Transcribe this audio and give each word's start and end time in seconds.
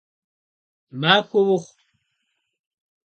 Махуэ 0.99 1.41
ухъу! 1.53 1.69